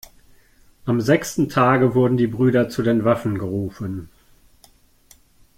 [0.85, 4.09] Am sechsten Tage wurden die Brüder zu den Waffen gerufen.